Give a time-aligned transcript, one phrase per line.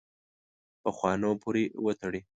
[0.83, 2.21] پخوانو پورې وتړي.